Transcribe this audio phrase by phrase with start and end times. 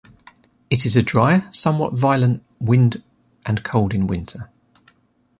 [0.71, 3.03] It is a dry, somewhat violent wind
[3.45, 4.49] and cold in winter.